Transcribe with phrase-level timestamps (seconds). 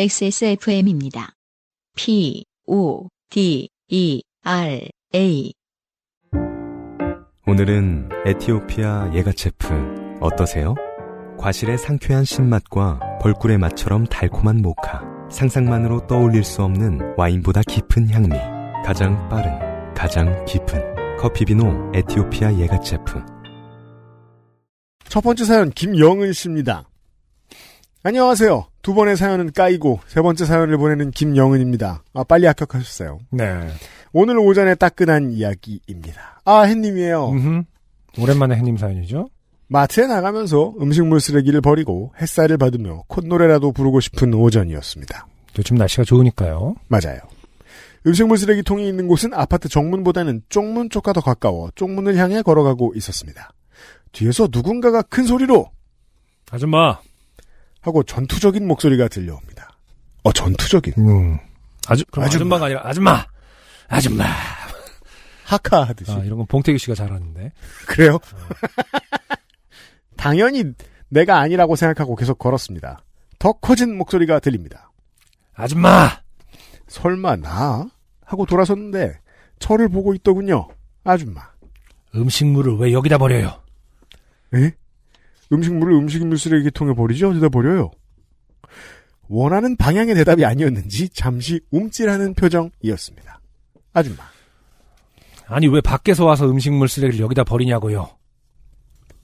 [0.00, 1.32] XSFM입니다.
[1.96, 5.52] P, O, D, E, R, A.
[7.44, 10.76] 오늘은 에티오피아 예가체프 어떠세요?
[11.36, 15.02] 과실의 상쾌한 신맛과 벌꿀의 맛처럼 달콤한 모카.
[15.32, 18.36] 상상만으로 떠올릴 수 없는 와인보다 깊은 향미.
[18.84, 23.20] 가장 빠른, 가장 깊은 커피비노 에티오피아 예가체프.
[25.08, 26.88] 첫 번째 사연 김영은 씨입니다.
[28.04, 28.68] 안녕하세요.
[28.88, 32.04] 두 번의 사연은 까이고 세 번째 사연을 보내는 김영은입니다.
[32.14, 33.18] 아, 빨리 합격하셨어요.
[33.32, 33.68] 네.
[34.14, 36.40] 오늘 오전에 따끈한 이야기입니다.
[36.46, 37.28] 아, 햇님이에요.
[37.28, 37.62] 음흠.
[38.18, 39.28] 오랜만에 해님 사연이죠?
[39.66, 45.26] 마트에 나가면서 음식물 쓰레기를 버리고 햇살을 받으며 콧노래라도 부르고 싶은 오전이었습니다.
[45.58, 46.74] 요즘 날씨가 좋으니까요.
[46.86, 47.20] 맞아요.
[48.06, 53.52] 음식물 쓰레기통이 있는 곳은 아파트 정문보다는 쪽문 쪽과 더 가까워 쪽문을 향해 걸어가고 있었습니다.
[54.12, 55.70] 뒤에서 누군가가 큰 소리로
[56.50, 56.98] 아줌마.
[57.80, 59.76] 하고 전투적인 목소리가 들려옵니다.
[60.24, 60.94] 어, 전투적인.
[60.98, 61.38] 음.
[61.86, 62.56] 아주, 그럼 아줌마.
[62.56, 62.58] 아줌마.
[62.58, 63.26] 가 아니라 아줌마.
[63.88, 64.24] 아줌마.
[65.44, 66.12] 하카 하듯이.
[66.12, 67.52] 아, 이런 건 봉태규 씨가 잘하는데.
[67.86, 68.18] 그래요?
[70.16, 70.64] 당연히
[71.08, 73.02] 내가 아니라고 생각하고 계속 걸었습니다.
[73.38, 74.90] 더 커진 목소리가 들립니다.
[75.54, 76.20] 아줌마.
[76.88, 77.88] 설마 나?
[78.24, 79.18] 하고 돌아섰는데
[79.58, 80.68] 저를 보고 있더군요.
[81.04, 81.48] 아줌마.
[82.14, 83.62] 음식물을 왜 여기다 버려요?
[84.54, 84.72] 에?
[85.52, 87.30] 음식물을 음식물 쓰레기통에 버리죠?
[87.30, 87.90] 어디다 버려요?
[89.28, 93.40] 원하는 방향의 대답이 아니었는지 잠시 움찔하는 표정이었습니다.
[93.92, 94.24] 아줌마.
[95.46, 98.08] 아니, 왜 밖에서 와서 음식물 쓰레기를 여기다 버리냐고요?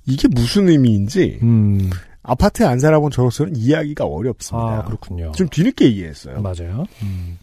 [0.07, 1.91] 이게 무슨 의미인지 음.
[2.23, 4.79] 아파트에 안 살아본 저로서는 이해하기가 어렵습니다.
[4.79, 5.33] 아, 그렇군요.
[5.33, 6.41] 좀 뒤늦게 이해했어요.
[6.41, 6.87] 맞아요.
[7.03, 7.39] 음.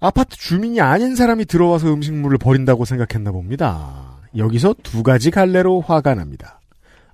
[0.00, 4.18] 아파트 주민이 아닌 사람이 들어와서 음식물을 버린다고 생각했나 봅니다.
[4.36, 6.60] 여기서 두 가지 갈래로 화가 납니다.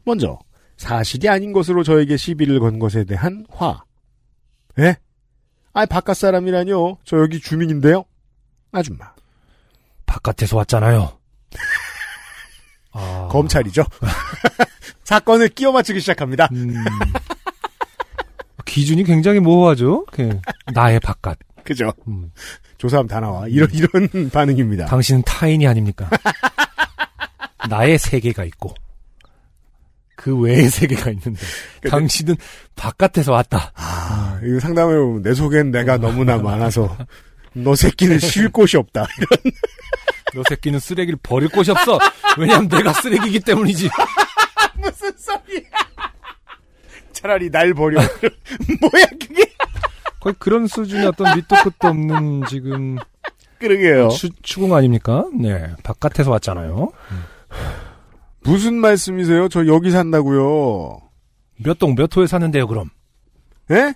[0.05, 0.39] 먼저
[0.77, 3.83] 사실이 아닌 것으로 저에게 시비를 건 것에 대한 화.
[4.79, 4.97] 에?
[5.73, 6.99] 아이 바깥 사람이라뇨.
[7.05, 8.05] 저 여기 주민인데요.
[8.73, 9.13] 아줌마.
[10.07, 11.19] 바깥에서 왔잖아요.
[12.93, 13.29] 아.
[13.31, 13.85] 검찰이죠.
[15.05, 16.49] 사건을 끼워 맞추기 시작합니다.
[16.53, 16.75] 음.
[18.65, 20.07] 기준이 굉장히 모호하죠?
[20.13, 20.41] 그,
[20.73, 21.39] 나의 바깥.
[21.65, 21.93] 그죠?
[22.09, 22.31] 음.
[22.79, 23.47] 조사하면 다 나와.
[23.49, 24.87] 이런 이런 반응입니다.
[24.87, 26.09] 당신은 타인이 아닙니까?
[27.69, 28.75] 나의 세계가 있고
[30.21, 31.41] 그 외의 세계가 있는데
[31.89, 32.37] 당신은
[32.77, 33.73] 바깥에서 왔다.
[33.75, 36.95] 아, 이거 상담해 보면 내 속엔 내가 너무나 많아서
[37.55, 39.07] 너 새끼는 쉴 곳이 없다.
[40.35, 41.99] 너 새끼는 쓰레기를 버릴 곳이 없어.
[42.39, 43.89] 왜냐면 내가 쓰레기이기 때문이지.
[44.77, 45.71] 무슨 소리야?
[47.13, 48.01] 차라리 날 버려.
[48.01, 49.51] 뭐야 그게?
[50.21, 52.99] 거의 그런 수준의 어떤 밑도 끝도 없는 지금
[53.59, 54.09] 그러게요.
[54.11, 55.25] 추, 추궁 아닙니까?
[55.35, 56.93] 네, 바깥에서 왔잖아요.
[58.43, 59.49] 무슨 말씀이세요?
[59.49, 61.01] 저 여기 산다고요.
[61.63, 62.89] 몇 동 몇 호에 사는데요, 그럼?
[63.71, 63.95] 예?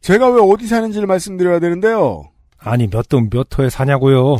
[0.00, 2.30] 제가 왜 어디 사는지를 말씀드려야 되는데요.
[2.58, 4.36] 아니, 몇 동 몇 호에 사냐고요?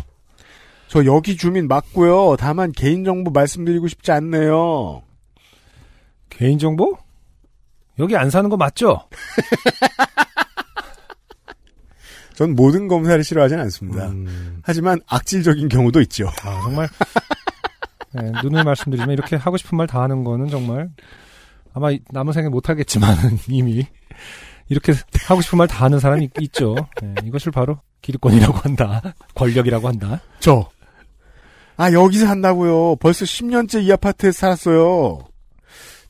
[0.88, 2.36] 저 여기 주민 맞고요.
[2.38, 5.02] 다만 개인정보 말씀드리고 싶지 않네요.
[6.30, 6.96] 개인정보?
[7.98, 9.06] 여기 안 사는 거 맞죠?
[12.34, 14.08] 전 모든 검사를 싫어하진 않습니다.
[14.08, 16.28] 음, 하지만 악질적인 경우도 있죠.
[16.42, 16.88] 아, 정말.
[18.12, 20.88] 네, 눈을 말씀드리면 이렇게 하고 싶은 말 다 하는 거는 정말
[21.74, 23.16] 아마 남은 생에 못 하겠지만
[23.48, 23.86] 이미
[24.68, 24.92] 이렇게
[25.26, 26.74] 하고 싶은 말 다 하는 사람이 있, 있죠.
[27.02, 29.02] 네, 이것을 바로 기득권이라고 한다.
[29.34, 30.20] 권력이라고 한다.
[30.40, 30.68] 저.
[31.76, 32.96] 아, 여기서 산다고요.
[32.96, 35.20] 벌써 10년째 이 아파트에 살았어요.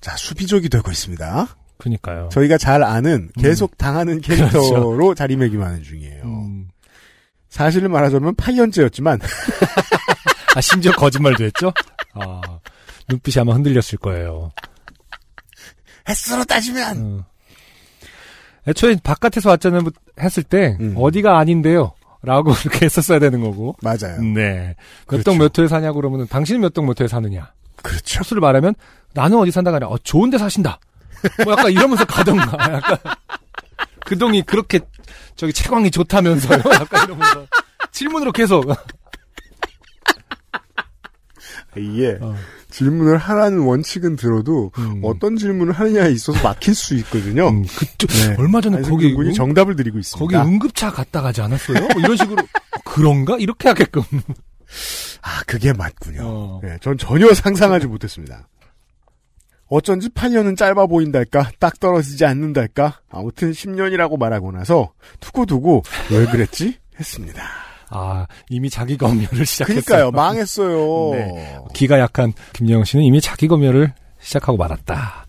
[0.01, 1.47] 자, 수비적이 되고 있습니다.
[1.79, 2.29] 그니까요.
[2.33, 6.23] 저희가 잘 아는 계속 당하는 캐릭터로 자리매김하는 중이에요.
[6.25, 6.69] 음,
[7.49, 9.21] 사실을 말하자면 8년째였지만
[10.61, 11.73] 아 심지어 거짓말도 했죠?
[12.13, 12.41] 아
[13.09, 14.53] 눈빛이 아마 흔들렸을 거예요.
[16.07, 17.23] 횟수로 따지면 음.
[18.69, 19.83] 애초에 바깥에서 왔잖아요
[20.21, 20.95] 했을 때 음.
[20.99, 21.95] 어디가 아닌데요.
[22.23, 23.75] 라고 그렇게 했었어야 되는 거고.
[23.81, 24.21] 맞아요.
[24.21, 24.75] 네.
[24.77, 25.25] 몇 그렇죠.
[25.25, 27.53] 동몇 호에 사냐고 그러면은 당신은 몇 동 몇 호에 사느냐.
[27.83, 28.21] 그렇죠.
[28.21, 28.75] 흡수를 말하면
[29.15, 30.79] 나는 어디 산다가 아니라 어, 좋은 데 사신다.
[31.45, 32.59] 뭐 약간 이러면서 가던가.
[32.75, 32.99] 약간
[34.05, 34.81] 그 동이 그렇게
[35.37, 36.59] 저기 채광이 좋다면서요.
[36.79, 37.47] 약간 이러면서
[37.93, 38.67] 질문으로 계속.
[41.77, 42.35] 이게 어.
[42.71, 45.01] 질문을 하라는 원칙은 들어도 음.
[45.05, 47.49] 어떤 질문을 하느냐에 있어서 막힐 수 있거든요.
[47.49, 48.35] 음, 그쪽 네.
[48.39, 50.45] 얼마 전에 거기 응- 정답을 드리고 거기 있습니다.
[50.45, 51.79] 응급차 갔다 가지 않았어요?
[51.81, 52.43] 뭐 이런 식으로
[52.85, 54.03] 그런가 이렇게 하게끔.
[55.23, 56.21] 아, 그게 맞군요.
[56.23, 56.61] 어.
[56.63, 58.49] 네, 전 전혀 상상하지 못했습니다.
[59.69, 61.53] 어쩐지 8년은 짧아 보인달까?
[61.61, 63.01] 딱 떨어지지 않는달까?
[63.09, 66.77] 아무튼 10년이라고 말하고 나서 두고두고 왜 그랬지?
[66.99, 67.43] 했습니다.
[67.91, 69.83] 아 이미 자기 검열을 시작했어요.
[69.83, 70.11] 그러니까요.
[70.13, 71.11] 망했어요.
[71.19, 71.59] 네.
[71.75, 75.27] 기가 약한 김영영 씨는 이미 자기 검열을 시작하고 말았다.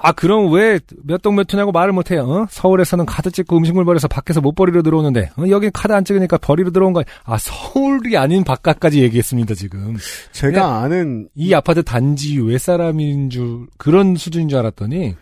[0.00, 2.22] 아, 그럼 왜 몇 동몇 호냐고 말을 못해요?
[2.22, 2.46] 어?
[2.50, 5.42] 서울에서는 카드 찍고 음식물 버려서 밖에서 못 버리러 들어오는데 어?
[5.48, 7.02] 여긴 카드 안 찍으니까 버리러 들어온 거야.
[7.24, 9.96] 아, 서울이 아닌 바깥까지 얘기했습니다 지금.
[10.30, 15.16] 제가 아는 이 아파트 단지 외 사람인 줄 그런 수준인 줄 알았더니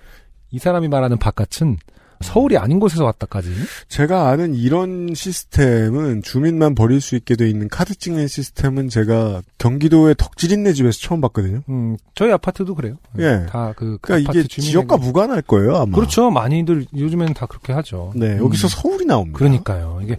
[0.50, 1.78] 이 사람이 말하는 바깥은
[2.20, 3.50] 서울이 아닌 곳에서 왔다까지.
[3.88, 10.14] 제가 아는 이런 시스템은 주민만 버릴 수 있게 돼 있는 카드 찍는 시스템은 제가 경기도의
[10.18, 11.62] 덕질인네 집에서 처음 봤거든요.
[11.68, 12.96] 음, 저희 아파트도 그래요.
[13.18, 13.46] 예.
[13.48, 15.94] 다그 그러니까 이게 지역과 무관할 거예요, 아마.
[15.96, 16.30] 그렇죠.
[16.30, 18.12] 많이들 요즘에는 다 그렇게 하죠.
[18.14, 18.44] 네, 음.
[18.44, 19.38] 여기서 서울이 나옵니다.
[19.38, 20.00] 그러니까요.
[20.02, 20.16] 이게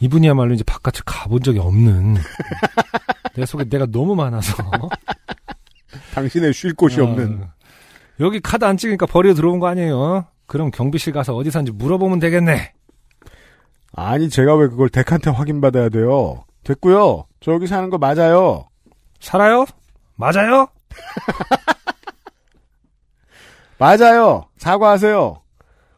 [0.00, 2.16] 이분이야말로 이제 바깥을 가본 적이 없는
[3.34, 4.54] 내 속에 내가 너무 많아서
[6.14, 7.40] 당신의 쉴 곳이 없는.
[7.42, 7.56] 어,
[8.20, 10.26] 여기 카드 안 찍으니까 버리러 들어온 거 아니에요?
[10.46, 10.48] 어?
[10.48, 12.72] 그럼 경비실 가서 어디 사는지 물어보면 되겠네.
[13.92, 16.44] 아니, 제가 왜 그걸 덱한테 확인받아야 돼요?
[16.64, 17.26] 됐고요.
[17.40, 18.68] 저 여기 사는 거 맞아요.
[19.20, 19.64] 살아요?
[20.16, 20.68] 맞아요?
[23.78, 24.48] 맞아요.
[24.58, 25.42] 사과하세요.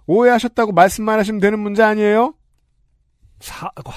[0.07, 2.35] 오해하셨다고 말씀만 하시면 되는 문제 아니에요?
[3.41, 3.93] 사과.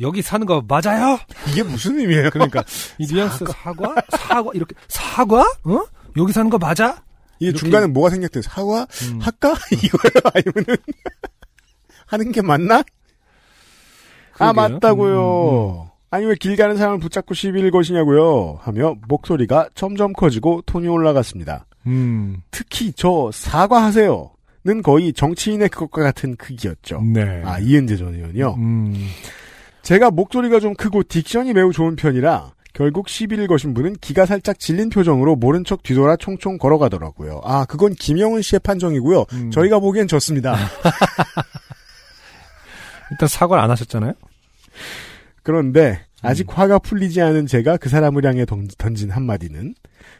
[0.00, 1.18] 여기 사는 거 맞아요?
[1.50, 2.30] 이게 무슨 의미예요?
[2.30, 2.62] 그러니까
[2.98, 3.94] 이 뉘앙스 사과?
[4.10, 5.40] 사과 이렇게 사과?
[5.64, 5.84] 어?
[6.16, 7.02] 여기 사는 거 맞아?
[7.38, 8.42] 이게 이렇게- 중간에 뭐가 생겼대?
[8.42, 8.86] 사과?
[9.10, 9.18] 음.
[9.20, 9.54] 할까?
[9.72, 10.22] 이거예요?
[10.34, 10.76] 아니면은
[12.06, 12.82] 하는 게 맞나?
[14.38, 14.74] 아 그러게요.
[14.74, 15.82] 맞다고요.
[15.84, 18.58] 음, 아니 왜 길 가는 사람을 붙잡고 시비를 거시냐고요?
[18.62, 21.66] 하며 목소리가 점점 커지고 톤이 올라갔습니다.
[21.86, 22.42] 음.
[22.50, 24.32] 특히 저 사과하세요
[24.64, 27.00] 는 거의 정치인의 그것과 같은 크기였죠.
[27.02, 27.42] 네.
[27.44, 28.54] 아 이은재 전 의원이요.
[28.58, 29.08] 음.
[29.82, 34.88] 제가 목소리가 좀 크고 딕션이 매우 좋은 편이라 결국 시비를 거신 분은 기가 살짝 질린
[34.88, 37.40] 표정으로 모른 척 뒤돌아 총총 걸어가더라고요.
[37.42, 39.24] 아 그건 김영은 씨의 판정이고요.
[39.32, 39.50] 음.
[39.50, 40.54] 저희가 보기엔 졌습니다.
[43.10, 44.12] 일단 사과를 안 하셨잖아요.
[45.42, 46.22] 그런데 음.
[46.22, 49.74] 아직 화가 풀리지 않은 제가 그 사람을 향해 던- 던진 한마디는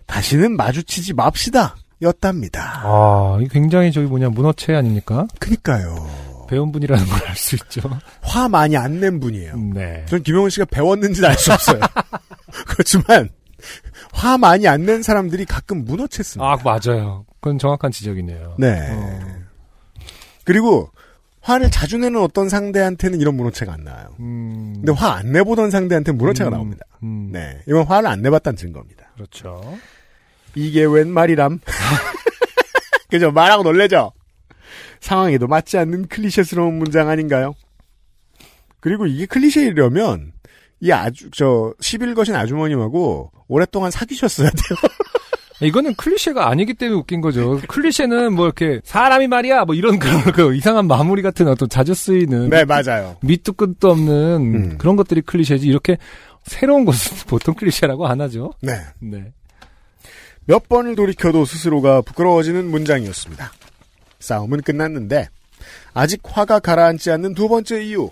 [0.07, 2.81] 다시는 마주치지 맙시다 였답니다.
[2.85, 5.29] 아, 굉장히 저기 뭐냐 문어체 아닙니까?
[5.39, 5.95] 그니까요.
[6.49, 7.83] 배운 분이라는 걸 알 수 있죠.
[8.23, 9.57] 화 많이 안 낸 분이에요.
[9.75, 10.05] 네.
[10.09, 11.81] 전 김영은 씨가 배웠는지는 알수 없어요.
[12.69, 13.29] 그렇지만
[14.13, 16.51] 화 많이 안 낸 사람들이 가끔 무너쳤습니다.
[16.51, 17.25] 아, 맞아요.
[17.41, 18.57] 그건 정확한 지적이네요.
[18.59, 18.89] 네.
[18.91, 19.21] 어.
[20.45, 20.91] 그리고
[21.41, 24.15] 화를 자주 내는 어떤 상대한테는 이런 문어체가 안 나와요.
[24.21, 24.75] 음.
[24.77, 26.85] 근데 화 안 내보던 상대한테는 문어체가 음, 나옵니다.
[27.03, 27.31] 음.
[27.33, 27.61] 네.
[27.67, 29.13] 이건 화를 안 내봤다는 증거입니다.
[29.15, 29.77] 그렇죠.
[30.55, 31.61] 이게 웬 말이람?
[33.11, 33.31] 그죠?
[33.31, 34.13] 말하고 놀래죠?
[35.01, 37.55] 상황에도 맞지 않는 클리셰스러운 문장 아닌가요?
[38.81, 40.33] 그리고 이게 클리셰이려면
[40.81, 44.79] 이 아주 저 11거신 아주머님하고 오랫동안 사귀셨어야 돼요.
[45.61, 47.61] 이거는 클리셰가 아니기 때문에 웃긴 거죠.
[47.67, 52.49] 클리셰는 뭐 이렇게 사람이 말이야 뭐 이런 그런 그 이상한 마무리 같은 어떤 자주 쓰이는
[52.49, 53.17] 네, 맞아요.
[53.23, 54.79] 밑도 끝도 없는 음.
[54.79, 55.99] 그런 것들이 클리셰지 이렇게
[56.45, 58.53] 새로운 것은 보통 클리셰라고 안 하죠.
[58.63, 58.75] 네.
[59.01, 59.33] 네.
[60.45, 63.53] 몇 번을 돌이켜도 스스로가 부끄러워지는 문장이었습니다.
[64.21, 65.29] 싸움은 끝났는데
[65.93, 68.11] 아직 화가 가라앉지 않는 두 번째 이유.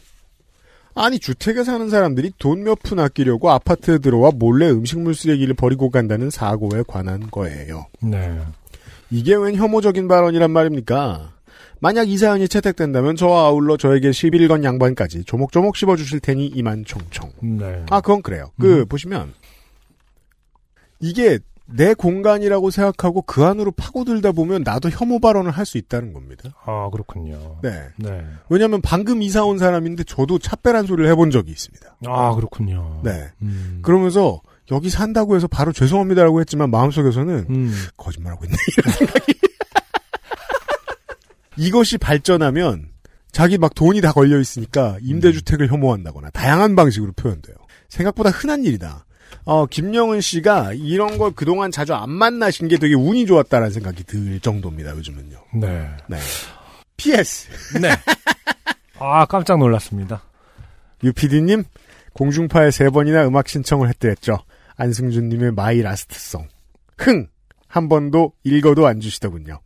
[0.96, 6.30] 아니 주택에 사는 사람들이 돈 몇 푼 아끼려고 아파트에 들어와 몰래 음식물 쓰레기를 버리고 간다는
[6.30, 7.86] 사고에 관한 거예요.
[8.00, 8.38] 네.
[9.10, 11.32] 이게 웬 혐오적인 발언이란 말입니까?
[11.78, 17.30] 만약 이 사연이 채택된다면 저와 아울러 저에게 11건 양반까지 조목조목 씹어주실 테니 이만 총총.
[17.42, 17.84] 네.
[17.90, 18.50] 아, 그건 그래요.
[18.58, 18.86] 그, 음.
[18.88, 19.34] 보시면,
[21.00, 21.38] 이게
[21.68, 26.50] 내 공간이라고 생각하고 그 안으로 파고들다 보면 나도 혐오 발언을 할 수 있다는 겁니다.
[26.64, 27.58] 아, 그렇군요.
[27.62, 27.82] 네.
[27.96, 28.24] 네.
[28.48, 31.96] 왜냐면 방금 이사 온 사람인데 저도 차별한 소리를 해본 적이 있습니다.
[32.06, 33.00] 아, 그렇군요.
[33.02, 33.30] 네.
[33.42, 33.80] 음.
[33.82, 37.74] 그러면서 여기 산다고 해서 바로 죄송합니다라고 했지만 마음속에서는 음.
[37.96, 38.56] 거짓말하고 있네.
[38.78, 39.34] 이런 생각이.
[41.56, 42.90] 이것이 발전하면
[43.32, 47.56] 자기 막 돈이 다 걸려 있으니까 임대주택을 혐오한다거나 다양한 방식으로 표현돼요.
[47.88, 49.05] 생각보다 흔한 일이다.
[49.44, 54.40] 어, 김영은 씨가 이런 걸 그동안 자주 안 만나신 게 되게 운이 좋았다라는 생각이 들
[54.40, 55.36] 정도입니다, 요즘은요.
[55.60, 55.88] 네.
[56.08, 56.18] 네.
[56.96, 57.78] PS.
[57.80, 57.90] 네.
[58.98, 60.22] 아, 깜짝 놀랐습니다.
[61.04, 61.64] 유피디님,
[62.12, 64.38] 공중파에 세 번이나 음악 신청을 했대했죠.
[64.76, 66.48] 안승준님의 My Last Song.
[66.98, 67.28] 흥!
[67.68, 69.60] 한 번도 읽어도 안 주시더군요.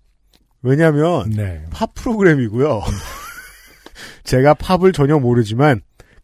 [0.62, 1.64] 왜냐면, 네.
[1.70, 2.82] 팝 프로그램이고요.
[4.24, 5.80] 제가 팝을 전혀 모르지만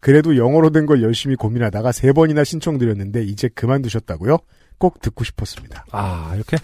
[0.07, 4.37] 그래도 영어로 된 걸 열심히 고민하다가 세 번이나 신청드렸는데 이제 그만두셨다고요?
[4.77, 5.85] 꼭 듣고 싶었습니다.
[5.91, 6.55] 아, 이렇게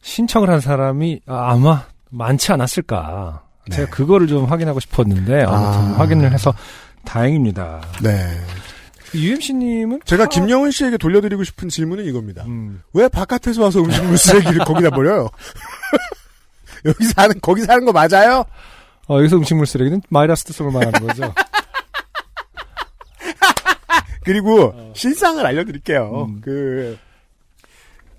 [0.00, 3.42] 신청을 한 사람이 아, 마 많지 않았을까.
[3.68, 3.76] 네.
[3.76, 5.98] 제가 그거를 좀 확인하고 싶었는데 아무튼 아.
[5.98, 6.54] 확인을 해서
[7.04, 7.80] 다행입니다.
[8.00, 8.38] 네.
[9.12, 12.44] UMC님은 제가 김영은 씨에게 돌려드리고 싶은 질문은 이겁니다.
[12.46, 15.28] 음, 왜 바깥에서 와서 음식물 쓰레기를 거기다 버려요?
[16.84, 18.44] 여기 사는 거기 사는 거 맞아요?
[19.08, 21.34] 어, 여기서 음식물 쓰레기는 My Last Song을 말하는 거죠.
[24.24, 26.26] 그리고 실상을 알려드릴게요.
[26.28, 26.40] 음.
[26.42, 26.96] 그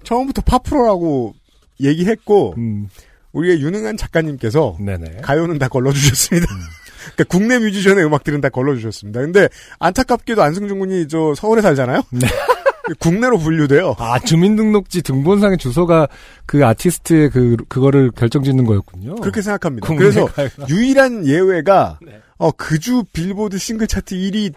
[0.04, 1.34] 처음부터 팝프로라고
[1.80, 2.90] 얘기했고 음,
[3.32, 5.22] 우리의 유능한 작가님께서 네네.
[5.22, 6.48] 가요는 다 걸러주셨습니다.
[7.16, 9.22] 그러니까 국내 뮤지션의 음악들은 다 걸러주셨습니다.
[9.22, 12.02] 근데 안타깝게도 안승준 군이 저 서울에 살잖아요.
[12.12, 12.28] 네.
[13.00, 13.96] 국내로 분류돼요.
[13.98, 16.08] 아, 주민등록지 등본상의 주소가
[16.46, 19.16] 그 아티스트의 그, 그거를 결정짓는 거였군요.
[19.16, 19.88] 그렇게 생각합니다.
[19.96, 20.68] 그래서 가요가.
[20.68, 22.20] 유일한 예외가 네.
[22.38, 24.54] 어, 그 주 빌보드 싱글 차트 1위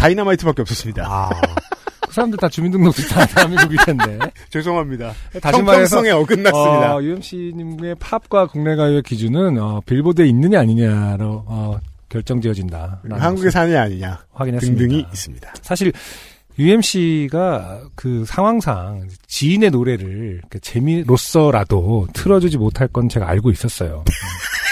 [0.00, 1.04] 다이너마이트밖에 없었습니다.
[1.06, 1.30] 아.
[2.08, 4.18] 그 사람들 다 주민등록지 다 대한민국일 텐데.
[4.50, 5.12] 죄송합니다.
[5.40, 6.96] 다시 말해서 형평성에 어긋났습니다.
[6.96, 11.78] 어, UMC님의 팝과 국내 가요의 기준은 어, 빌보드에 있느냐 아니냐로 어,
[12.08, 13.02] 결정지어진다.
[13.10, 14.78] 한국에 사느냐 아니냐 확인했습니다.
[14.80, 15.54] 등등이 있습니다.
[15.62, 15.92] 사실
[16.58, 24.04] UMC가 그 상황상 지인의 노래를 재미로서라도 틀어주지 못할 건 제가 알고 있었어요.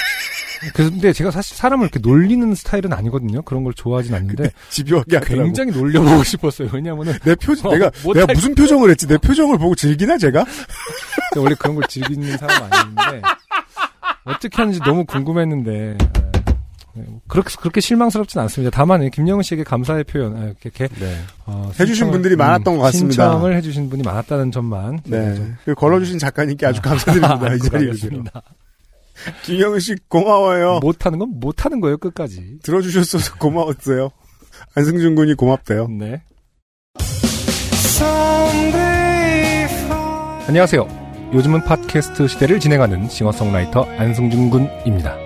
[0.62, 0.70] 음.
[0.74, 3.42] 그런데 제가 사실 사람을 이렇게 놀리는 스타일은 아니거든요.
[3.42, 5.44] 그런 걸 좋아하진 않는데 집요하게 하더라고.
[5.44, 6.68] 굉장히 놀려보고 싶었어요.
[6.72, 9.06] 왜냐하면은 내 표정 어, 내가 내가 무슨 표정을 했지?
[9.06, 10.44] 내 표정을 보고 즐기나 제가?
[11.34, 13.22] 제가 원래 그런 걸 즐기는 사람 아닌데
[14.24, 15.96] 어떻게 하는지 너무 궁금했는데
[16.94, 18.76] 네, 그렇게 그렇게 실망스럽진 않습니다.
[18.76, 21.16] 다만 김영은 씨에게 감사의 표현 아, 이렇게 네.
[21.46, 23.30] 어, 해주신 신청을- 분들이 많았던 것 같습니다.
[23.30, 25.54] 신청을 해주신 분이 많았다는 점만 네.
[25.76, 27.54] 걸어주신 작가님께 아주 감사드립니다.
[27.54, 28.42] 이 가겠습니다.
[29.44, 30.80] 김영은 씨 고마워요.
[30.80, 32.58] 못하는 건 못하는 거예요 끝까지.
[32.62, 34.10] 들어주셨어서 고마웠어요.
[34.74, 35.88] 안승준 군이 고맙대요.
[35.88, 36.22] 네.
[40.46, 41.08] 안녕하세요.
[41.34, 45.16] 요즘은 팟캐스트 시대를 진행하는 싱어송라이터 안승준 군입니다.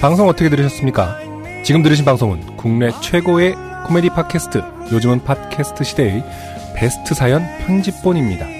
[0.00, 1.18] 방송 어떻게 들으셨습니까?
[1.64, 3.54] 지금 들으신 방송은 국내 최고의
[3.86, 6.24] 코미디 팟캐스트 요즘은 팟캐스트 시대의
[6.74, 8.59] 베스트 사연 편집본입니다.